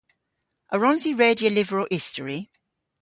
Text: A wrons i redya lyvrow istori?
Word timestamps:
A 0.73 0.75
wrons 0.77 1.03
i 1.09 1.11
redya 1.19 1.49
lyvrow 1.53 1.89
istori? 1.97 2.39